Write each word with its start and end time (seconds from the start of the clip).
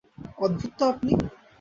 অদ্ভুত 0.37 0.71
তো 0.79 0.83
আপনি! 0.91 1.11